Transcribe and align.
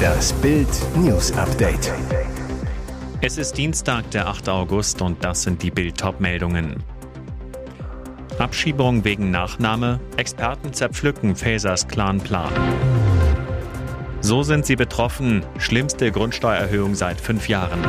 Das 0.00 0.32
Bild 0.34 0.68
News 0.96 1.32
Update. 1.32 1.92
Es 3.20 3.38
ist 3.38 3.56
Dienstag, 3.56 4.10
der 4.10 4.26
8. 4.28 4.48
August 4.48 5.02
und 5.02 5.24
das 5.24 5.42
sind 5.42 5.62
die 5.62 5.70
Bild 5.70 6.02
meldungen 6.20 6.82
Abschiebung 8.38 9.04
wegen 9.04 9.30
Nachname, 9.30 10.00
Experten 10.16 10.72
zerpflücken 10.72 11.36
Fasers 11.36 11.86
Clan-Plan. 11.86 12.52
So 14.22 14.42
sind 14.42 14.64
sie 14.64 14.76
betroffen, 14.76 15.44
schlimmste 15.58 16.10
Grundsteuererhöhung 16.10 16.94
seit 16.94 17.20
fünf 17.20 17.48
Jahren. 17.48 17.80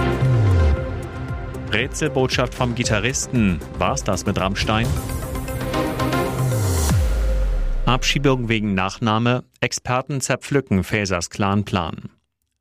Rätselbotschaft 1.71 2.53
vom 2.53 2.75
Gitarristen, 2.75 3.59
war's 3.77 4.03
das 4.03 4.25
mit 4.25 4.39
Rammstein? 4.39 4.87
Abschiebung 7.91 8.47
wegen 8.47 8.73
Nachname, 8.73 9.43
Experten 9.59 10.21
zerpflücken 10.21 10.85
Fasers 10.85 11.29
Clan-Plan. 11.29 12.09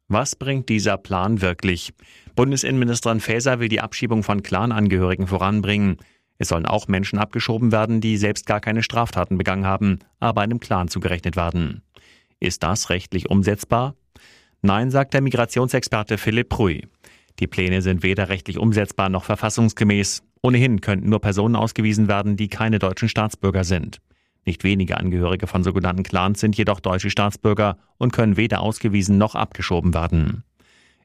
Was 0.08 0.34
bringt 0.34 0.68
dieser 0.68 0.98
Plan 0.98 1.40
wirklich? 1.40 1.94
Bundesinnenministerin 2.34 3.20
Faeser 3.20 3.60
will 3.60 3.68
die 3.68 3.80
Abschiebung 3.80 4.24
von 4.24 4.42
Clanangehörigen 4.42 5.28
voranbringen. 5.28 5.98
Es 6.38 6.48
sollen 6.48 6.66
auch 6.66 6.88
Menschen 6.88 7.20
abgeschoben 7.20 7.70
werden, 7.70 8.00
die 8.00 8.16
selbst 8.16 8.44
gar 8.44 8.58
keine 8.58 8.82
Straftaten 8.82 9.38
begangen 9.38 9.66
haben, 9.66 10.00
aber 10.18 10.40
einem 10.40 10.58
Clan 10.58 10.88
zugerechnet 10.88 11.36
werden. 11.36 11.82
Ist 12.40 12.64
das 12.64 12.90
rechtlich 12.90 13.30
umsetzbar? 13.30 13.94
Nein, 14.62 14.90
sagt 14.90 15.14
der 15.14 15.20
Migrationsexperte 15.20 16.18
Philipp 16.18 16.48
Pruy. 16.48 16.88
Die 17.38 17.46
Pläne 17.46 17.82
sind 17.82 18.02
weder 18.02 18.30
rechtlich 18.30 18.58
umsetzbar 18.58 19.08
noch 19.08 19.22
verfassungsgemäß. 19.22 20.24
Ohnehin 20.42 20.80
könnten 20.80 21.08
nur 21.08 21.20
Personen 21.20 21.54
ausgewiesen 21.54 22.08
werden, 22.08 22.36
die 22.36 22.48
keine 22.48 22.80
deutschen 22.80 23.08
Staatsbürger 23.08 23.62
sind. 23.62 24.00
Nicht 24.44 24.64
wenige 24.64 24.96
Angehörige 24.96 25.46
von 25.46 25.62
sogenannten 25.62 26.02
Clans 26.02 26.40
sind 26.40 26.56
jedoch 26.56 26.80
deutsche 26.80 27.10
Staatsbürger 27.10 27.76
und 27.98 28.12
können 28.12 28.36
weder 28.36 28.60
ausgewiesen 28.60 29.18
noch 29.18 29.34
abgeschoben 29.34 29.92
werden. 29.92 30.44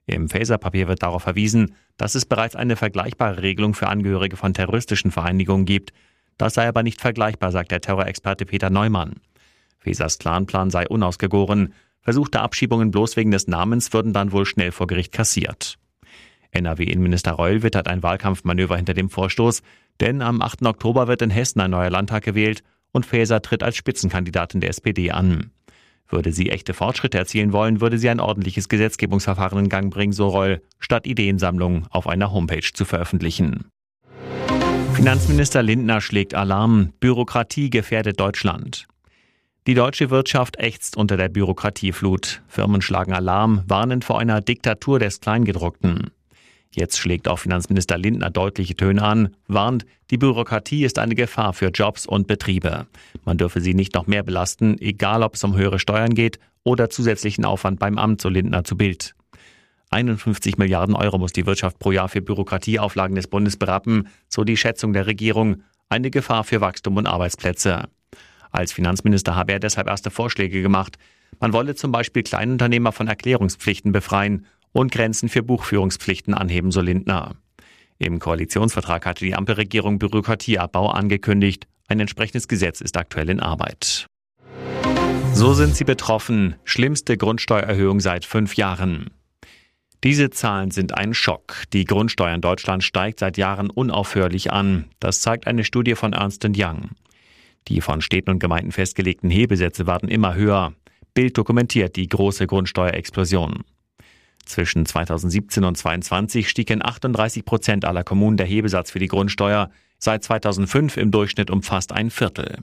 Im 0.08 0.30
Faser-Papier 0.30 0.88
wird 0.88 1.04
darauf 1.04 1.24
verwiesen, 1.24 1.76
dass 1.98 2.16
es 2.16 2.26
bereits 2.26 2.56
eine 2.56 2.76
vergleichbare 2.76 3.42
Regelung 3.42 3.74
für 3.74 3.88
Angehörige 3.88 4.38
von 4.38 4.54
terroristischen 4.54 5.12
Vereinigungen 5.12 5.66
gibt. 5.66 5.94
Das 6.38 6.54
sei 6.54 6.68
aber 6.68 6.84
nicht 6.84 7.02
vergleichbar, 7.02 7.52
sagt 7.52 7.72
der 7.72 7.82
Terrorexperte 7.82 8.46
Peter 8.46 8.70
Neumann. 8.70 9.16
Fesers 9.80 10.20
Clanplan 10.20 10.70
sei 10.70 10.88
unausgegoren. 10.88 11.74
Versuchte 12.02 12.40
Abschiebungen 12.40 12.92
bloß 12.92 13.18
wegen 13.18 13.32
des 13.32 13.48
Namens 13.48 13.94
würden 13.94 14.14
dann 14.14 14.32
wohl 14.32 14.46
schnell 14.46 14.72
vor 14.72 14.88
Gericht 14.88 15.12
kassiert. 15.12 15.78
NRW-Innenminister 16.52 17.34
Reul 17.34 17.64
wittert 17.64 17.88
ein 17.88 18.04
Wahlkampfmanöver 18.04 18.78
hinter 18.78 18.94
dem 18.94 19.10
Vorstoß, 19.10 19.62
denn 20.00 20.22
am 20.22 20.42
8. 20.42 20.66
Oktober 20.66 21.08
wird 21.08 21.22
in 21.22 21.30
Hessen 21.30 21.62
ein 21.62 21.72
neuer 21.72 21.90
Landtag 21.90 22.24
gewählt 22.24 22.64
und 22.96 23.06
Faeser 23.06 23.42
tritt 23.42 23.62
als 23.62 23.76
Spitzenkandidatin 23.76 24.62
der 24.62 24.70
SPD 24.70 25.12
an. 25.12 25.52
Würde 26.08 26.32
sie 26.32 26.50
echte 26.50 26.74
Fortschritte 26.74 27.18
erzielen 27.18 27.52
wollen, 27.52 27.82
würde 27.82 27.98
sie 27.98 28.10
ein 28.10 28.22
ordentliches 28.22 28.70
Gesetzgebungsverfahren 28.70 29.60
in 29.60 29.70
Gang 29.70 29.94
bringen, 29.94 30.14
so 30.14 30.30
Reul, 30.30 30.62
statt 30.80 31.06
Ideensammlungen 31.06 31.88
auf 31.90 32.08
einer 32.08 32.32
Homepage 32.32 32.72
zu 32.74 32.86
veröffentlichen. 32.86 33.66
Finanzminister 34.94 35.62
Lindner 35.62 36.00
schlägt 36.00 36.36
Alarm. 36.36 36.94
Bürokratie 37.02 37.70
gefährdet 37.70 38.20
Deutschland. 38.20 38.88
Die 39.68 39.74
deutsche 39.74 40.10
Wirtschaft 40.10 40.58
ächzt 40.58 40.96
unter 40.96 41.18
der 41.18 41.28
Bürokratieflut. 41.28 42.44
Firmen 42.48 42.82
schlagen 42.82 43.12
Alarm, 43.12 43.64
warnen 43.68 44.04
vor 44.04 44.20
einer 44.20 44.40
Diktatur 44.40 45.00
des 45.00 45.20
Kleingedruckten. 45.20 46.12
Jetzt 46.76 46.98
schlägt 46.98 47.30
auch 47.30 47.40
Finanzminister 47.40 47.98
Lindner 47.98 48.30
deutliche 48.30 48.76
Töne 48.76 49.02
an, 49.02 49.30
warnt, 49.48 49.86
die 50.12 50.18
Bürokratie 50.18 50.84
ist 50.84 51.00
eine 51.00 51.16
Gefahr 51.16 51.54
für 51.54 51.70
Jobs 51.70 52.06
und 52.06 52.28
Betriebe. 52.28 52.86
Man 53.24 53.38
dürfe 53.38 53.62
sie 53.62 53.74
nicht 53.74 53.96
noch 53.96 54.08
mehr 54.08 54.24
belasten, 54.24 54.78
egal 54.82 55.24
ob 55.24 55.36
es 55.36 55.44
um 55.46 55.56
höhere 55.56 55.80
Steuern 55.80 56.14
geht 56.14 56.38
oder 56.64 56.90
zusätzlichen 56.90 57.46
Aufwand 57.46 57.80
beim 57.80 57.98
Amt, 57.98 58.20
so 58.20 58.28
Lindner 58.28 58.66
zu 58.66 58.76
Bild. 58.76 59.16
51 59.92 60.58
Milliarden 60.58 60.96
Euro 60.96 61.18
muss 61.18 61.32
die 61.32 61.46
Wirtschaft 61.46 61.80
pro 61.80 61.94
Jahr 61.94 62.10
für 62.10 62.22
Bürokratieauflagen 62.22 63.16
des 63.16 63.28
Bundes 63.28 63.56
berappen, 63.56 64.10
so 64.28 64.44
die 64.44 64.58
Schätzung 64.58 64.92
der 64.92 65.08
Regierung. 65.08 65.64
Eine 65.88 66.12
Gefahr 66.12 66.44
für 66.44 66.60
Wachstum 66.60 66.98
und 66.98 67.08
Arbeitsplätze. 67.08 67.88
Als 68.52 68.74
Finanzminister 68.74 69.36
habe 69.36 69.54
er 69.54 69.60
deshalb 69.60 69.88
erste 69.88 70.12
Vorschläge 70.12 70.62
gemacht. 70.62 70.98
Man 71.40 71.54
wolle 71.54 71.76
zum 71.76 71.94
Beispiel 71.94 72.24
Kleinunternehmer 72.24 72.92
von 72.92 73.08
Erklärungspflichten 73.08 73.94
befreien 73.94 74.46
und 74.76 74.92
Grenzen 74.92 75.30
für 75.30 75.42
Buchführungspflichten 75.42 76.34
anheben, 76.34 76.72
so 76.72 76.82
Lindner. 76.82 77.36
Im 77.98 78.20
Koalitionsvertrag 78.20 79.06
hatte 79.06 79.24
die 79.24 79.34
Ampelregierung 79.34 80.00
Bürokratieabbau 80.00 80.90
angekündigt. 80.90 81.66
Ein 81.88 82.02
entsprechendes 82.02 82.50
Gesetz 82.50 82.82
ist 82.82 82.98
aktuell 82.98 83.30
in 83.30 83.40
Arbeit. 83.40 84.08
So 85.34 85.54
sind 85.54 85.78
sie 85.78 85.86
betroffen. 85.86 86.56
Schlimmste 86.66 87.16
Grundsteuererhöhung 87.16 88.02
seit 88.02 88.26
fünf 88.26 88.56
Jahren. 88.56 89.12
Diese 90.04 90.30
Zahlen 90.30 90.72
sind 90.72 90.94
ein 90.94 91.14
Schock. 91.14 91.64
Die 91.72 91.86
Grundsteuer 91.86 92.36
in 92.36 92.42
Deutschland 92.42 92.84
steigt 92.84 93.20
seit 93.20 93.38
Jahren 93.38 93.70
unaufhörlich 93.70 94.52
an. 94.52 94.86
Das 95.00 95.22
zeigt 95.22 95.48
eine 95.48 95.64
Studie 95.64 95.96
von 95.96 96.12
Ernst 96.12 96.46
Young. 96.46 96.90
Die 97.70 97.80
von 97.80 98.02
Städten 98.02 98.30
und 98.30 98.40
Gemeinden 98.40 98.74
festgelegten 98.74 99.30
Hebesätze 99.30 99.88
werden 99.88 100.10
immer 100.10 100.36
höher. 100.36 100.74
Bild 101.14 101.38
dokumentiert 101.38 101.96
die 101.96 102.10
große 102.10 102.46
Grundsteuerexplosion. 102.46 103.64
Zwischen 104.46 104.86
2017 104.86 105.64
und 105.64 105.76
2022 105.76 106.50
stieg 106.50 106.70
in 106.70 106.86
38 106.86 107.46
Prozent 107.46 107.86
aller 107.86 108.04
Kommunen 108.04 108.38
der 108.38 108.46
Hebesatz 108.46 108.92
für 108.92 109.00
die 109.00 109.08
Grundsteuer, 109.08 109.70
seit 109.98 110.24
2005 110.24 110.98
im 110.98 111.12
Durchschnitt 111.12 111.50
um 111.50 111.64
fast 111.64 111.92
ein 111.92 112.12
Viertel. 112.12 112.60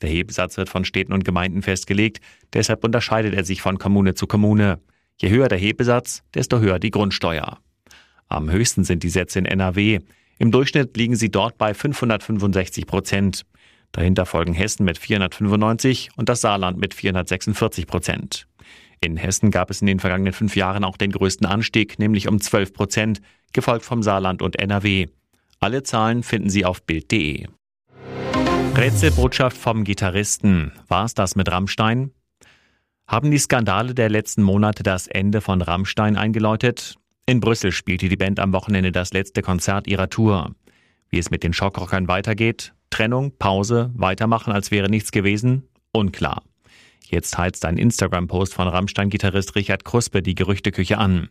Der 0.00 0.10
Hebesatz 0.10 0.56
wird 0.56 0.68
von 0.68 0.84
Städten 0.84 1.12
und 1.12 1.24
Gemeinden 1.24 1.62
festgelegt, 1.62 2.20
deshalb 2.52 2.84
unterscheidet 2.84 3.34
er 3.34 3.44
sich 3.44 3.62
von 3.62 3.78
Kommune 3.78 4.14
zu 4.14 4.26
Kommune. 4.26 4.78
Je 5.20 5.30
höher 5.30 5.48
der 5.48 5.58
Hebesatz, 5.58 6.22
desto 6.34 6.58
höher 6.58 6.78
die 6.78 6.90
Grundsteuer. 6.90 7.58
Am 8.28 8.50
höchsten 8.50 8.84
sind 8.84 9.02
die 9.02 9.08
Sätze 9.08 9.38
in 9.38 9.46
NRW. 9.46 10.00
Im 10.38 10.50
Durchschnitt 10.50 10.96
liegen 10.96 11.16
sie 11.16 11.30
dort 11.30 11.58
bei 11.58 11.74
565 11.74 12.86
Prozent. 12.86 13.42
Dahinter 13.92 14.26
folgen 14.26 14.54
Hessen 14.54 14.84
mit 14.84 14.98
495 14.98 16.10
und 16.16 16.28
das 16.28 16.40
Saarland 16.40 16.78
mit 16.78 16.94
446 16.94 17.86
Prozent. 17.86 18.48
In 19.04 19.18
Hessen 19.18 19.50
gab 19.50 19.68
es 19.70 19.82
in 19.82 19.86
den 19.86 20.00
vergangenen 20.00 20.32
fünf 20.32 20.56
Jahren 20.56 20.82
auch 20.82 20.96
den 20.96 21.12
größten 21.12 21.46
Anstieg, 21.46 21.98
nämlich 21.98 22.26
um 22.26 22.40
12 22.40 22.72
Prozent, 22.72 23.20
gefolgt 23.52 23.84
vom 23.84 24.02
Saarland 24.02 24.40
und 24.40 24.58
NRW. 24.58 25.08
Alle 25.60 25.82
Zahlen 25.82 26.22
finden 26.22 26.48
Sie 26.48 26.64
auf 26.64 26.82
Bild.de. 26.82 27.46
Rätselbotschaft 28.74 29.58
vom 29.58 29.84
Gitarristen. 29.84 30.72
War 30.88 31.04
es 31.04 31.12
das 31.12 31.36
mit 31.36 31.52
Rammstein? 31.52 32.12
Haben 33.06 33.30
die 33.30 33.38
Skandale 33.38 33.94
der 33.94 34.08
letzten 34.08 34.42
Monate 34.42 34.82
das 34.82 35.06
Ende 35.06 35.42
von 35.42 35.60
Rammstein 35.60 36.16
eingeläutet? 36.16 36.96
In 37.26 37.40
Brüssel 37.40 37.72
spielte 37.72 38.08
die 38.08 38.16
Band 38.16 38.40
am 38.40 38.54
Wochenende 38.54 38.90
das 38.90 39.12
letzte 39.12 39.42
Konzert 39.42 39.86
ihrer 39.86 40.08
Tour. 40.08 40.54
Wie 41.10 41.18
es 41.18 41.30
mit 41.30 41.42
den 41.42 41.52
Schockrockern 41.52 42.08
weitergeht? 42.08 42.72
Trennung, 42.88 43.36
Pause, 43.38 43.90
weitermachen, 43.94 44.52
als 44.52 44.70
wäre 44.70 44.88
nichts 44.88 45.12
gewesen? 45.12 45.68
Unklar. 45.92 46.42
Jetzt 47.06 47.36
heizt 47.38 47.64
ein 47.64 47.76
Instagram-Post 47.76 48.54
von 48.54 48.68
Rammstein-Gitarrist 48.68 49.54
Richard 49.54 49.84
Kruspe 49.84 50.22
die 50.22 50.34
Gerüchteküche 50.34 50.98
an. 50.98 51.28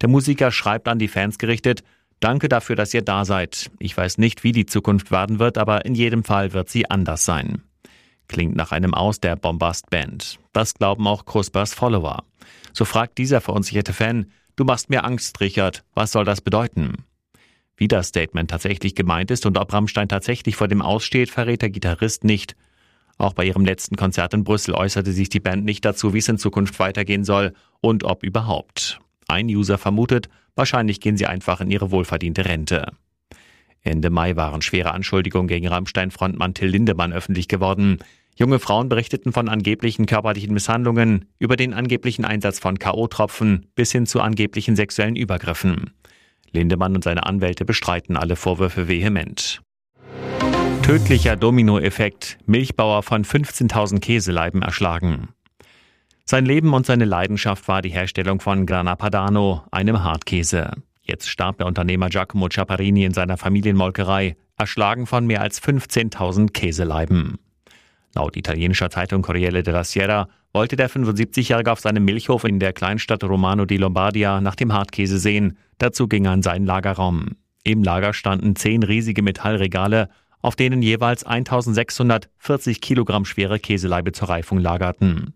Der 0.00 0.08
Musiker 0.08 0.50
schreibt 0.50 0.88
an 0.88 0.98
die 0.98 1.08
Fans 1.08 1.38
gerichtet, 1.38 1.82
Danke 2.20 2.48
dafür, 2.48 2.76
dass 2.76 2.94
ihr 2.94 3.02
da 3.02 3.24
seid. 3.24 3.70
Ich 3.78 3.96
weiß 3.96 4.18
nicht, 4.18 4.42
wie 4.42 4.52
die 4.52 4.66
Zukunft 4.66 5.10
werden 5.10 5.38
wird, 5.38 5.58
aber 5.58 5.84
in 5.84 5.94
jedem 5.94 6.24
Fall 6.24 6.54
wird 6.54 6.70
sie 6.70 6.90
anders 6.90 7.24
sein. 7.24 7.62
Klingt 8.28 8.56
nach 8.56 8.72
einem 8.72 8.94
Aus 8.94 9.20
der 9.20 9.36
Bombast-Band. 9.36 10.38
Das 10.52 10.74
glauben 10.74 11.06
auch 11.06 11.26
Kruspers 11.26 11.74
Follower. 11.74 12.24
So 12.72 12.84
fragt 12.84 13.18
dieser 13.18 13.40
verunsicherte 13.40 13.92
Fan, 13.92 14.32
du 14.56 14.64
machst 14.64 14.88
mir 14.88 15.04
Angst, 15.04 15.40
Richard, 15.40 15.84
was 15.94 16.12
soll 16.12 16.24
das 16.24 16.40
bedeuten? 16.40 17.04
Wie 17.76 17.88
das 17.88 18.08
Statement 18.08 18.50
tatsächlich 18.50 18.94
gemeint 18.94 19.30
ist 19.30 19.44
und 19.44 19.58
ob 19.58 19.72
Rammstein 19.72 20.08
tatsächlich 20.08 20.56
vor 20.56 20.68
dem 20.68 20.80
Aussteht, 20.80 21.30
verrät 21.30 21.60
der 21.60 21.70
Gitarrist 21.70 22.24
nicht. 22.24 22.56
Auch 23.18 23.32
bei 23.32 23.44
ihrem 23.44 23.64
letzten 23.64 23.96
Konzert 23.96 24.34
in 24.34 24.44
Brüssel 24.44 24.74
äußerte 24.74 25.12
sich 25.12 25.28
die 25.28 25.40
Band 25.40 25.64
nicht 25.64 25.84
dazu, 25.84 26.12
wie 26.12 26.18
es 26.18 26.28
in 26.28 26.38
Zukunft 26.38 26.78
weitergehen 26.78 27.24
soll 27.24 27.54
und 27.80 28.04
ob 28.04 28.22
überhaupt. 28.22 29.00
Ein 29.28 29.46
User 29.46 29.78
vermutet, 29.78 30.28
wahrscheinlich 30.54 31.00
gehen 31.00 31.16
sie 31.16 31.26
einfach 31.26 31.60
in 31.60 31.70
ihre 31.70 31.90
wohlverdiente 31.90 32.44
Rente. 32.44 32.92
Ende 33.82 34.10
Mai 34.10 34.36
waren 34.36 34.62
schwere 34.62 34.92
Anschuldigungen 34.92 35.48
gegen 35.48 35.68
Rammstein-Frontmann 35.68 36.54
Till 36.54 36.68
Lindemann 36.68 37.12
öffentlich 37.12 37.48
geworden. 37.48 37.98
Junge 38.36 38.58
Frauen 38.58 38.88
berichteten 38.88 39.32
von 39.32 39.48
angeblichen 39.48 40.06
körperlichen 40.06 40.52
Misshandlungen, 40.52 41.26
über 41.38 41.56
den 41.56 41.72
angeblichen 41.72 42.24
Einsatz 42.24 42.58
von 42.58 42.78
K.O.-Tropfen 42.78 43.62
bis 43.74 43.92
hin 43.92 44.06
zu 44.06 44.20
angeblichen 44.20 44.76
sexuellen 44.76 45.16
Übergriffen. 45.16 45.92
Lindemann 46.50 46.94
und 46.94 47.04
seine 47.04 47.24
Anwälte 47.24 47.64
bestreiten 47.64 48.16
alle 48.16 48.36
Vorwürfe 48.36 48.88
vehement. 48.88 49.62
Tödlicher 50.86 51.34
Dominoeffekt. 51.34 52.38
Milchbauer 52.46 53.02
von 53.02 53.24
15.000 53.24 53.98
Käseleiben 53.98 54.62
erschlagen. 54.62 55.30
Sein 56.24 56.46
Leben 56.46 56.72
und 56.74 56.86
seine 56.86 57.04
Leidenschaft 57.04 57.66
war 57.66 57.82
die 57.82 57.88
Herstellung 57.88 58.38
von 58.38 58.66
Grana 58.66 58.94
Padano, 58.94 59.64
einem 59.72 60.04
Hartkäse. 60.04 60.70
Jetzt 61.02 61.28
starb 61.28 61.58
der 61.58 61.66
Unternehmer 61.66 62.08
Giacomo 62.08 62.48
Ciapparini 62.48 63.04
in 63.04 63.14
seiner 63.14 63.36
Familienmolkerei, 63.36 64.36
erschlagen 64.56 65.06
von 65.06 65.26
mehr 65.26 65.40
als 65.40 65.60
15.000 65.60 66.52
Käseleiben. 66.52 67.40
Laut 68.14 68.36
italienischer 68.36 68.88
Zeitung 68.88 69.22
Corriere 69.22 69.64
della 69.64 69.82
Sierra 69.82 70.28
wollte 70.52 70.76
der 70.76 70.88
75-Jährige 70.88 71.72
auf 71.72 71.80
seinem 71.80 72.04
Milchhof 72.04 72.44
in 72.44 72.60
der 72.60 72.72
Kleinstadt 72.72 73.24
Romano 73.24 73.64
di 73.64 73.76
Lombardia 73.76 74.40
nach 74.40 74.54
dem 74.54 74.72
Hartkäse 74.72 75.18
sehen. 75.18 75.58
Dazu 75.78 76.06
ging 76.06 76.26
er 76.26 76.34
in 76.34 76.42
seinen 76.42 76.64
Lagerraum. 76.64 77.30
Im 77.64 77.82
Lager 77.82 78.12
standen 78.12 78.54
zehn 78.54 78.84
riesige 78.84 79.22
Metallregale, 79.22 80.10
auf 80.42 80.56
denen 80.56 80.82
jeweils 80.82 81.24
1640 81.24 82.80
Kilogramm 82.80 83.24
schwere 83.24 83.58
Käseleibe 83.58 84.12
zur 84.12 84.28
Reifung 84.28 84.58
lagerten. 84.58 85.34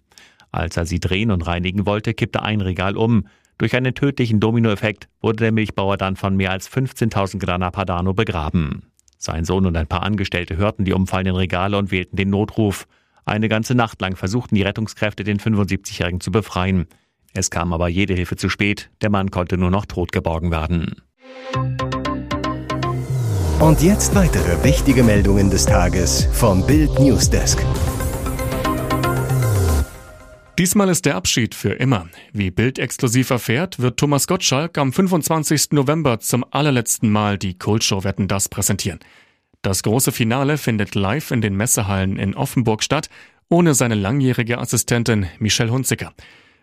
Als 0.52 0.76
er 0.76 0.87
sie 0.87 1.00
drehen 1.00 1.31
und 1.31 1.47
reinigen 1.47 1.87
wollte, 1.87 2.14
kippte 2.14 2.43
ein 2.43 2.61
Regal 2.61 2.97
um. 2.97 3.26
Durch 3.58 3.76
einen 3.76 3.94
tödlichen 3.94 4.41
Dominoeffekt 4.41 5.08
wurde 5.20 5.37
der 5.37 5.52
Milchbauer 5.52 5.97
dann 5.97 6.17
von 6.17 6.37
mehr 6.37 6.50
als 6.50 6.70
15.000 6.70 7.38
Grana 7.38 7.70
Padano 7.70 8.14
begraben. 8.14 8.91
Sein 9.19 9.44
Sohn 9.44 9.67
und 9.67 9.76
ein 9.76 9.87
paar 9.87 10.02
Angestellte 10.02 10.56
hörten 10.56 10.87
die 10.87 10.94
umfallenden 10.94 11.37
Regale 11.37 11.76
und 11.76 11.91
wählten 11.91 12.17
den 12.17 12.31
Notruf. 12.31 12.88
Eine 13.26 13.49
ganze 13.49 13.75
Nacht 13.75 14.00
lang 14.00 14.17
versuchten 14.17 14.55
die 14.55 14.62
Rettungskräfte, 14.62 15.25
den 15.25 15.38
75-Jährigen 15.38 16.20
zu 16.20 16.31
befreien. 16.32 16.87
Es 17.35 17.50
kam 17.50 17.73
aber 17.73 17.88
jede 17.88 18.14
Hilfe 18.14 18.37
zu 18.37 18.49
spät. 18.49 18.91
Der 19.03 19.11
Mann 19.11 19.31
konnte 19.31 19.58
nur 19.58 19.70
noch 19.70 19.87
tot 19.87 20.11
geborgen 20.11 20.50
werden. 20.50 21.03
Und 23.60 23.82
jetzt 23.82 24.14
weitere 24.14 24.64
wichtige 24.64 25.02
Meldungen 25.02 25.50
des 25.50 25.66
Tages 25.66 26.26
vom 26.32 26.66
Bild 26.66 26.98
Newsdesk. 26.98 27.62
Diesmal 30.58 30.88
ist 30.88 31.04
der 31.04 31.14
Abschied 31.16 31.54
für 31.54 31.74
immer. 31.74 32.08
Wie 32.32 32.50
Bild 32.50 32.78
exklusiv 32.78 33.28
erfährt, 33.28 33.78
wird 33.78 33.98
Thomas 33.98 34.26
Gottschalk 34.26 34.78
am 34.78 34.94
25. 34.94 35.72
November 35.72 36.20
zum 36.20 36.42
allerletzten 36.50 37.10
Mal 37.10 37.36
die 37.36 37.58
Kultshow 37.58 38.02
Wetten 38.02 38.28
das 38.28 38.48
präsentieren. 38.48 39.00
Das 39.60 39.82
große 39.82 40.10
Finale 40.10 40.56
findet 40.56 40.94
live 40.94 41.30
in 41.30 41.42
den 41.42 41.54
Messehallen 41.54 42.18
in 42.18 42.34
Offenburg 42.34 42.82
statt, 42.82 43.10
ohne 43.50 43.74
seine 43.74 43.94
langjährige 43.94 44.56
Assistentin 44.56 45.26
Michelle 45.38 45.70
Hunziker. 45.70 46.14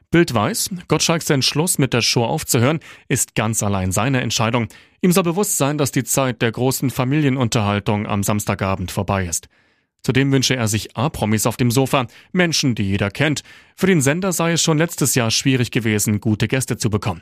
Bild 0.10 0.34
weiß, 0.34 0.70
Gottschalks 0.88 1.30
Entschluss 1.30 1.80
mit 1.80 1.94
der 1.94 2.02
Show 2.02 2.24
aufzuhören 2.24 2.80
ist 3.10 3.36
ganz 3.36 3.62
allein 3.62 3.92
seine 3.92 4.22
Entscheidung. 4.22 4.70
Ihm 5.02 5.12
soll 5.12 5.24
bewusst 5.24 5.58
sein, 5.58 5.78
dass 5.78 5.92
die 5.92 6.06
Zeit 6.06 6.42
der 6.42 6.54
großen 6.54 6.90
Familienunterhaltung 6.92 8.08
am 8.08 8.24
Samstagabend 8.24 8.90
vorbei 8.90 9.26
ist. 9.26 9.50
Zudem 10.04 10.32
wünsche 10.32 10.56
er 10.56 10.70
sich 10.70 10.96
A-Promis 10.96 11.46
auf 11.46 11.58
dem 11.58 11.72
Sofa, 11.72 12.08
Menschen, 12.32 12.74
die 12.74 12.84
jeder 12.84 13.12
kennt. 13.12 13.44
Für 13.76 13.88
den 13.88 14.00
Sender 14.00 14.32
sei 14.32 14.54
es 14.54 14.62
schon 14.62 14.78
letztes 14.78 15.14
Jahr 15.14 15.30
schwierig 15.30 15.72
gewesen, 15.72 16.22
gute 16.22 16.48
Gäste 16.48 16.78
zu 16.78 16.90
bekommen. 16.90 17.22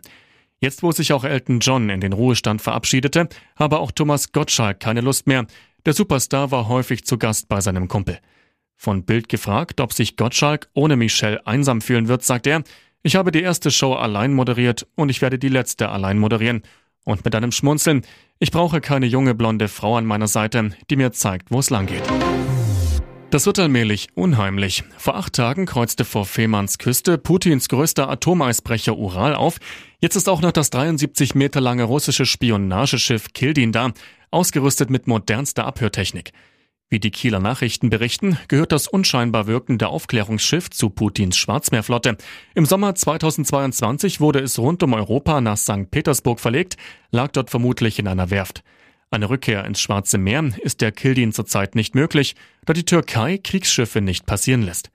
Jetzt, 0.60 0.84
wo 0.84 0.92
sich 0.92 1.12
auch 1.12 1.24
Elton 1.24 1.62
John 1.62 1.90
in 1.90 2.02
den 2.02 2.14
Ruhestand 2.14 2.62
verabschiedete, 2.62 3.30
habe 3.56 3.80
auch 3.80 3.92
Thomas 3.92 4.32
Gottschalk 4.32 4.80
keine 4.80 5.02
Lust 5.02 5.26
mehr. 5.26 5.48
Der 5.88 5.94
Superstar 5.94 6.52
war 6.52 6.68
häufig 6.68 7.04
zu 7.04 7.18
Gast 7.18 7.50
bei 7.50 7.62
seinem 7.62 7.88
Kumpel. 7.88 8.20
Von 8.76 9.06
Bild 9.06 9.30
gefragt, 9.30 9.80
ob 9.82 9.94
sich 9.94 10.18
Gottschalk 10.18 10.70
ohne 10.74 10.96
Michelle 10.96 11.46
einsam 11.48 11.82
fühlen 11.82 12.08
wird, 12.08 12.24
sagt 12.24 12.48
er, 12.48 12.64
ich 13.04 13.16
habe 13.16 13.32
die 13.32 13.42
erste 13.42 13.72
Show 13.72 13.94
allein 13.94 14.34
moderiert 14.34 14.88
und 14.96 15.10
ich 15.10 15.22
werde 15.22 15.38
die 15.38 15.50
letzte 15.50 15.90
allein 15.90 16.18
moderieren. 16.18 16.64
Und 17.04 17.24
mit 17.24 17.36
einem 17.36 17.52
Schmunzeln, 17.52 18.02
ich 18.40 18.52
brauche 18.52 18.82
keine 18.82 19.06
junge 19.06 19.36
blonde 19.36 19.68
Frau 19.68 19.96
an 19.96 20.06
meiner 20.06 20.28
Seite, 20.28 20.72
die 20.90 20.96
mir 20.96 21.12
zeigt, 21.12 21.52
wo 21.52 21.60
es 21.60 21.70
lang 21.70 21.86
geht. 21.86 22.04
Das 23.30 23.46
wird 23.46 23.60
allmählich 23.60 24.08
unheimlich. 24.16 24.84
Vor 24.98 25.16
acht 25.16 25.34
Tagen 25.34 25.66
kreuzte 25.66 26.06
vor 26.06 26.26
Fehmarns 26.26 26.78
Küste 26.78 27.18
Putins 27.18 27.70
größter 27.70 28.10
Atomeisbrecher 28.10 28.98
Ural 28.98 29.36
auf. 29.36 29.58
Jetzt 30.00 30.16
ist 30.16 30.30
auch 30.30 30.42
noch 30.42 30.52
das 30.52 30.70
73 30.70 31.36
Meter 31.36 31.60
lange 31.60 31.84
russische 31.84 32.26
Spionageschiff 32.26 33.34
Kildin 33.34 33.72
da, 33.72 33.92
ausgerüstet 34.32 34.90
mit 34.90 35.08
modernster 35.08 35.66
Abhörtechnik. 35.66 36.32
Wie 36.90 37.00
die 37.00 37.10
Kieler 37.10 37.40
Nachrichten 37.40 37.90
berichten, 37.90 38.38
gehört 38.48 38.72
das 38.72 38.88
unscheinbar 38.88 39.48
wirkende 39.48 39.88
Aufklärungsschiff 39.88 40.70
zu 40.70 40.92
Putins 40.92 41.36
Schwarzmeerflotte. 41.36 42.16
Im 42.54 42.66
Sommer 42.66 42.94
2022 42.94 44.20
wurde 44.22 44.40
es 44.40 44.60
rund 44.60 44.84
um 44.84 44.94
Europa 44.94 45.42
nach 45.42 45.58
St. 45.58 45.90
Petersburg 45.90 46.40
verlegt, 46.40 46.78
lag 47.12 47.32
dort 47.32 47.50
vermutlich 47.50 47.98
in 47.98 48.08
einer 48.08 48.30
Werft. 48.30 48.64
Eine 49.10 49.30
Rückkehr 49.32 49.66
ins 49.66 49.82
Schwarze 49.82 50.20
Meer 50.20 50.52
ist 50.62 50.82
der 50.82 50.92
Kildin 50.92 51.32
zurzeit 51.32 51.74
nicht 51.74 51.96
möglich, 51.96 52.36
da 52.66 52.74
die 52.74 52.86
Türkei 52.86 53.40
Kriegsschiffe 53.40 54.02
nicht 54.02 54.28
passieren 54.28 54.62
lässt. 54.62 54.92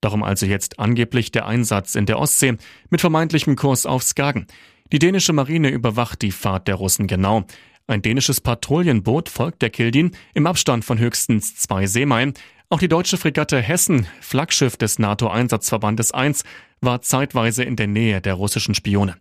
Darum 0.00 0.24
also 0.24 0.44
jetzt 0.44 0.80
angeblich 0.80 1.30
der 1.30 1.46
Einsatz 1.46 1.94
in 1.94 2.06
der 2.06 2.18
Ostsee 2.18 2.56
mit 2.90 3.00
vermeintlichem 3.00 3.54
Kurs 3.54 3.86
auf 3.86 4.02
Skagen. 4.02 4.46
Die 4.90 4.98
dänische 4.98 5.32
Marine 5.32 5.68
überwacht 5.68 6.22
die 6.22 6.32
Fahrt 6.32 6.66
der 6.66 6.76
Russen 6.76 7.06
genau. 7.06 7.44
Ein 7.90 8.02
dänisches 8.02 8.42
Patrouillenboot 8.42 9.30
folgt 9.30 9.62
der 9.62 9.70
Kildin 9.70 10.10
im 10.34 10.46
Abstand 10.46 10.84
von 10.84 10.98
höchstens 10.98 11.56
zwei 11.56 11.86
Seemeilen. 11.86 12.34
Auch 12.68 12.80
die 12.80 12.88
deutsche 12.88 13.16
Fregatte 13.16 13.62
Hessen, 13.62 14.06
Flaggschiff 14.20 14.76
des 14.76 14.98
NATO-Einsatzverbandes 14.98 16.12
1, 16.12 16.44
war 16.82 17.00
zeitweise 17.00 17.64
in 17.64 17.76
der 17.76 17.86
Nähe 17.86 18.20
der 18.20 18.34
russischen 18.34 18.74
Spione. 18.74 19.16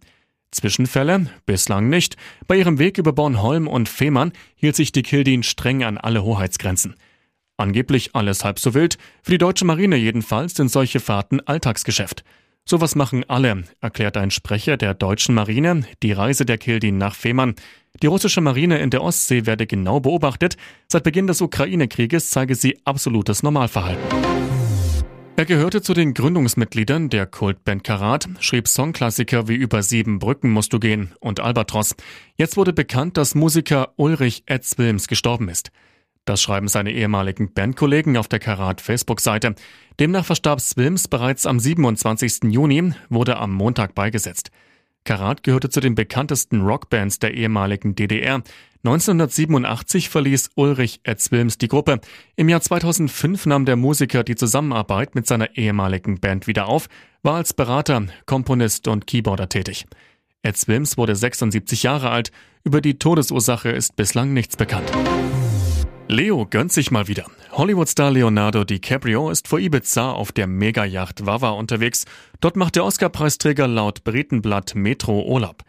Zwischenfälle? 0.51 1.27
Bislang 1.45 1.87
nicht. 1.87 2.17
Bei 2.45 2.57
ihrem 2.57 2.77
Weg 2.77 2.97
über 2.97 3.13
Bornholm 3.13 3.69
und 3.69 3.87
Fehmarn 3.87 4.33
hielt 4.55 4.75
sich 4.75 4.91
die 4.91 5.03
Kildin 5.03 5.43
streng 5.43 5.85
an 5.85 5.97
alle 5.97 6.23
Hoheitsgrenzen. 6.23 6.95
Angeblich 7.55 8.15
alles 8.15 8.43
halb 8.43 8.59
so 8.59 8.73
wild. 8.73 8.97
Für 9.23 9.31
die 9.31 9.37
deutsche 9.37 9.63
Marine 9.63 9.95
jedenfalls 9.95 10.55
sind 10.55 10.69
solche 10.69 10.99
Fahrten 10.99 11.39
Alltagsgeschäft. 11.39 12.25
Sowas 12.69 12.95
machen 12.95 13.23
alle, 13.29 13.63
erklärt 13.79 14.17
ein 14.17 14.29
Sprecher 14.29 14.75
der 14.75 14.93
deutschen 14.93 15.33
Marine, 15.33 15.85
die 16.03 16.11
Reise 16.11 16.45
der 16.45 16.57
Kildin 16.57 16.97
nach 16.97 17.15
Fehmarn. 17.15 17.55
Die 18.03 18.07
russische 18.07 18.41
Marine 18.41 18.79
in 18.79 18.89
der 18.89 19.03
Ostsee 19.03 19.45
werde 19.45 19.65
genau 19.65 20.01
beobachtet. 20.01 20.57
Seit 20.89 21.03
Beginn 21.03 21.27
des 21.27 21.39
Ukraine-Krieges 21.39 22.29
zeige 22.29 22.55
sie 22.55 22.77
absolutes 22.83 23.41
Normalverhalten. 23.41 24.03
Er 25.37 25.45
gehörte 25.45 25.81
zu 25.81 25.93
den 25.93 26.13
Gründungsmitgliedern 26.13 27.09
der 27.09 27.25
Kultband 27.25 27.85
Karat, 27.85 28.27
schrieb 28.41 28.67
Songklassiker 28.67 29.47
wie 29.47 29.55
Über 29.55 29.81
sieben 29.81 30.19
Brücken 30.19 30.49
musst 30.51 30.73
du 30.73 30.79
gehen 30.79 31.13
und 31.21 31.39
Albatros. 31.39 31.95
Jetzt 32.35 32.57
wurde 32.57 32.73
bekannt, 32.73 33.15
dass 33.15 33.33
Musiker 33.33 33.93
Ulrich 33.95 34.43
Eds 34.45 34.77
Wilms 34.77 35.07
gestorben 35.07 35.47
ist. 35.47 35.71
Das 36.27 36.41
schreiben 36.41 36.67
seine 36.67 36.91
ehemaligen 36.91 37.53
Bandkollegen 37.53 38.17
auf 38.17 38.27
der 38.27 38.39
Karat 38.39 38.81
Facebook-Seite. 38.81 39.55
Demnach 39.97 40.25
verstarb 40.25 40.59
Swims 40.59 41.07
bereits 41.07 41.45
am 41.45 41.57
27. 41.57 42.51
Juni, 42.51 42.91
wurde 43.07 43.37
am 43.37 43.53
Montag 43.53 43.95
beigesetzt. 43.95 44.51
Karat 45.05 45.41
gehörte 45.41 45.69
zu 45.69 45.79
den 45.79 45.95
bekanntesten 45.95 46.63
Rockbands 46.63 47.19
der 47.19 47.33
ehemaligen 47.33 47.95
DDR. 47.95 48.43
1987 48.83 50.09
verließ 50.09 50.49
Ulrich 50.55 50.99
Ed 51.03 51.21
Swims 51.21 51.59
die 51.59 51.69
Gruppe. 51.69 52.01
Im 52.35 52.49
Jahr 52.49 52.59
2005 52.59 53.45
nahm 53.45 53.63
der 53.63 53.77
Musiker 53.77 54.25
die 54.25 54.35
Zusammenarbeit 54.35 55.15
mit 55.15 55.27
seiner 55.27 55.55
ehemaligen 55.55 56.19
Band 56.19 56.45
wieder 56.45 56.67
auf, 56.67 56.89
war 57.23 57.35
als 57.35 57.53
Berater, 57.53 58.05
Komponist 58.25 58.89
und 58.89 59.07
Keyboarder 59.07 59.47
tätig. 59.47 59.85
Ed 60.41 60.57
Swims 60.57 60.97
wurde 60.97 61.15
76 61.15 61.83
Jahre 61.83 62.09
alt. 62.09 62.33
Über 62.65 62.81
die 62.81 62.99
Todesursache 62.99 63.69
ist 63.69 63.95
bislang 63.95 64.33
nichts 64.33 64.57
bekannt. 64.57 64.91
Leo 66.09 66.45
gönnt 66.49 66.71
sich 66.71 66.89
mal 66.89 67.09
wieder. 67.09 67.25
Hollywoodstar 67.51 68.11
Leonardo 68.11 68.63
DiCaprio 68.63 69.29
ist 69.29 69.49
vor 69.49 69.59
Ibiza 69.59 70.11
auf 70.11 70.31
der 70.31 70.47
Megayacht 70.47 71.25
Wawa 71.25 71.49
unterwegs. 71.49 72.05
Dort 72.39 72.55
macht 72.55 72.77
der 72.77 72.85
Oscar-Preisträger 72.85 73.67
laut 73.67 74.05
Britenblatt 74.05 74.73
Metro 74.73 75.25
Urlaub. 75.27 75.63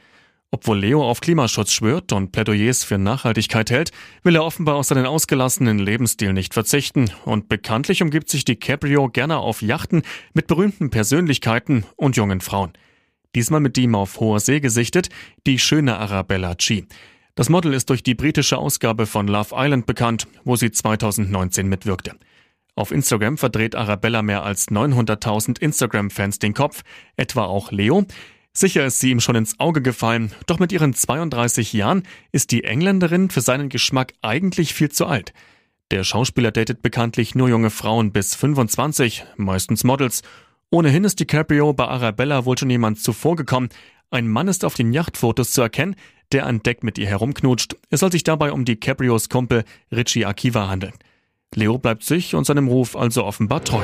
Obwohl 0.53 0.79
Leo 0.79 1.03
auf 1.03 1.21
Klimaschutz 1.21 1.73
schwört 1.73 2.13
und 2.13 2.31
Plädoyers 2.31 2.85
für 2.85 2.99
Nachhaltigkeit 2.99 3.71
hält, 3.71 3.91
will 4.23 4.37
er 4.37 4.45
offenbar 4.45 4.77
auf 4.77 4.87
seinen 4.87 5.07
ausgelassenen 5.07 5.81
Lebensstil 5.81 6.33
nicht 6.33 6.55
verzichten 6.55 7.11
und 7.25 7.49
bekanntlich 7.49 8.01
umgibt 8.01 8.31
sich 8.31 8.45
DiCaprio 8.45 9.09
gerne 9.09 9.39
auf 9.39 9.61
Yachten 9.61 10.03
mit 10.35 10.47
berühmten 10.47 10.91
Persönlichkeiten 10.91 11.85
und 11.97 12.17
jungen 12.17 12.41
Frauen. 12.41 12.73
Diesmal 13.35 13.61
mit 13.61 13.77
ihm 13.77 13.97
auf 13.97 14.21
hoher 14.21 14.41
See 14.41 14.61
gesichtet, 14.61 15.09
die 15.47 15.59
schöne 15.59 15.99
Arabella 15.99 16.55
G. 16.55 16.85
Das 17.39 17.51
Model 17.51 17.73
ist 17.73 17.89
durch 17.89 18.03
die 18.03 18.17
britische 18.17 18.59
Ausgabe 18.59 19.07
von 19.07 19.29
Love 19.29 19.55
Island 19.57 19.87
bekannt, 19.87 20.27
wo 20.43 20.57
sie 20.57 20.73
2019 20.73 21.69
mitwirkte. 21.69 22.17
Auf 22.75 22.91
Instagram 22.91 23.39
verdreht 23.39 23.77
Arabella 23.77 24.23
mehr 24.23 24.43
als 24.43 24.73
900.000 24.73 25.61
Instagram-Fans 25.61 26.41
den 26.41 26.53
Kopf, 26.53 26.83
etwa 27.17 27.45
auch 27.45 27.71
Leo. 27.71 28.05
Sicher 28.53 28.85
ist 28.85 28.99
sie 28.99 29.13
ihm 29.13 29.21
schon 29.21 29.37
ins 29.37 29.61
Auge 29.61 29.83
gefallen, 29.83 30.33
doch 30.47 30.59
mit 30.59 30.73
ihren 30.73 30.95
32 30.95 31.73
Jahren 31.75 32.03
ist 32.33 32.51
die 32.51 32.65
Engländerin 32.65 33.31
für 33.31 33.41
seinen 33.41 33.69
Geschmack 33.69 34.15
eigentlich 34.21 34.75
viel 34.75 34.89
zu 34.89 35.07
alt. 35.07 35.33
Der 35.93 36.03
Schauspieler 36.03 36.51
datet 36.51 36.83
bekanntlich 36.83 37.37
nur 37.37 37.49
junge 37.49 37.71
Frauen 37.71 38.11
bis 38.11 38.35
25, 38.35 39.27
meistens 39.37 39.85
Models. 39.85 40.23
Ohnehin 40.71 41.05
ist 41.05 41.21
DiCaprio 41.21 41.73
bei 41.73 41.87
Arabella 41.87 42.45
wohl 42.47 42.59
schon 42.59 42.69
jemand 42.69 43.01
zuvor 43.01 43.37
gekommen. 43.37 43.69
Ein 44.11 44.27
Mann 44.27 44.49
ist 44.49 44.65
auf 44.65 44.75
den 44.75 44.95
Yachtfotos 44.95 45.51
zu 45.51 45.61
erkennen, 45.61 45.95
der 46.33 46.47
an 46.47 46.63
Deck 46.63 46.83
mit 46.83 46.97
ihr 46.97 47.07
herumknutscht. 47.07 47.77
Es 47.91 48.01
soll 48.01 48.11
sich 48.11 48.25
dabei 48.25 48.53
um 48.53 48.65
DiCaprios 48.65 49.29
Kumpel 49.29 49.65
Richie 49.93 50.25
Akiva 50.25 50.69
handeln. 50.69 50.95
Leo 51.55 51.77
bleibt 51.79 52.05
sich 52.05 52.35
und 52.35 52.45
seinem 52.45 52.69
Ruf 52.69 52.97
also 52.97 53.25
offenbar 53.25 53.65
treu. 53.65 53.83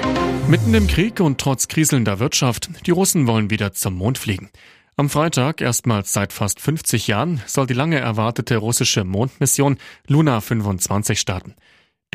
Mitten 0.48 0.72
im 0.72 0.86
Krieg 0.86 1.20
und 1.20 1.38
trotz 1.38 1.68
kriselnder 1.68 2.20
Wirtschaft, 2.20 2.70
die 2.86 2.90
Russen 2.90 3.26
wollen 3.26 3.50
wieder 3.50 3.72
zum 3.72 3.94
Mond 3.94 4.16
fliegen. 4.16 4.50
Am 4.96 5.10
Freitag, 5.10 5.60
erstmals 5.60 6.12
seit 6.12 6.32
fast 6.32 6.60
50 6.60 7.06
Jahren, 7.06 7.42
soll 7.46 7.66
die 7.66 7.74
lange 7.74 7.98
erwartete 7.98 8.56
russische 8.56 9.04
Mondmission 9.04 9.76
Luna 10.06 10.40
25 10.40 11.18
starten. 11.18 11.54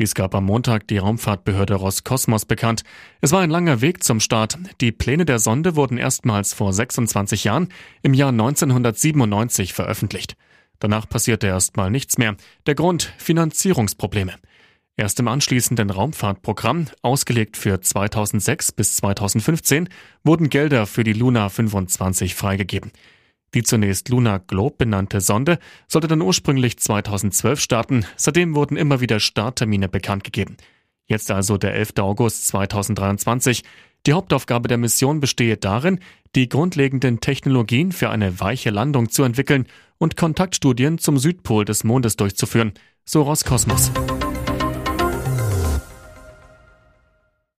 Dies 0.00 0.14
gab 0.14 0.34
am 0.34 0.46
Montag 0.46 0.88
die 0.88 0.96
Raumfahrtbehörde 0.96 1.74
Roskosmos 1.74 2.46
bekannt. 2.46 2.84
Es 3.20 3.32
war 3.32 3.42
ein 3.42 3.50
langer 3.50 3.82
Weg 3.82 4.02
zum 4.02 4.18
Start. 4.18 4.58
Die 4.80 4.92
Pläne 4.92 5.26
der 5.26 5.38
Sonde 5.38 5.76
wurden 5.76 5.98
erstmals 5.98 6.54
vor 6.54 6.72
26 6.72 7.44
Jahren 7.44 7.68
im 8.02 8.14
Jahr 8.14 8.30
1997 8.30 9.74
veröffentlicht. 9.74 10.36
Danach 10.78 11.06
passierte 11.06 11.48
erstmal 11.48 11.90
nichts 11.90 12.16
mehr. 12.16 12.36
Der 12.64 12.74
Grund 12.74 13.12
Finanzierungsprobleme. 13.18 14.36
Erst 14.96 15.20
im 15.20 15.28
anschließenden 15.28 15.90
Raumfahrtprogramm, 15.90 16.86
ausgelegt 17.02 17.58
für 17.58 17.82
2006 17.82 18.72
bis 18.72 18.96
2015, 18.96 19.90
wurden 20.24 20.48
Gelder 20.48 20.86
für 20.86 21.04
die 21.04 21.12
Luna 21.12 21.50
25 21.50 22.34
freigegeben. 22.34 22.90
Die 23.54 23.62
zunächst 23.62 24.08
Luna 24.08 24.38
Globe 24.38 24.76
benannte 24.78 25.20
Sonde 25.20 25.58
sollte 25.88 26.08
dann 26.08 26.22
ursprünglich 26.22 26.78
2012 26.78 27.60
starten. 27.60 28.06
Seitdem 28.16 28.54
wurden 28.54 28.76
immer 28.76 29.00
wieder 29.00 29.18
Starttermine 29.18 29.88
bekannt 29.88 30.24
gegeben. 30.24 30.56
Jetzt 31.06 31.30
also 31.30 31.58
der 31.58 31.74
11. 31.74 31.94
August 31.98 32.46
2023. 32.48 33.64
Die 34.06 34.12
Hauptaufgabe 34.12 34.68
der 34.68 34.78
Mission 34.78 35.20
bestehe 35.20 35.56
darin, 35.56 35.98
die 36.34 36.48
grundlegenden 36.48 37.20
Technologien 37.20 37.92
für 37.92 38.10
eine 38.10 38.40
weiche 38.40 38.70
Landung 38.70 39.10
zu 39.10 39.24
entwickeln 39.24 39.66
und 39.98 40.16
Kontaktstudien 40.16 40.98
zum 40.98 41.18
Südpol 41.18 41.64
des 41.64 41.84
Mondes 41.84 42.16
durchzuführen, 42.16 42.72
so 43.04 43.22
Roskosmos. 43.22 43.90